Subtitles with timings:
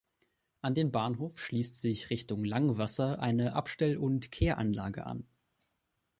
[0.61, 5.27] An den Bahnhof schließt sich Richtung Langwasser eine Abstell- und Kehranlage an.